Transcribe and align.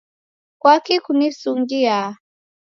Kwaki 0.61 0.95
kunisungiaa? 1.05 2.09